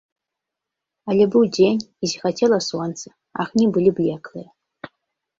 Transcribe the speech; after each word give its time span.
Але 1.13 1.23
быў 1.33 1.43
дзень, 1.57 1.83
і 2.03 2.09
зіхацела 2.13 2.59
сонца, 2.69 3.07
агні 3.43 3.65
былі 3.75 3.89
блеклыя. 3.99 4.47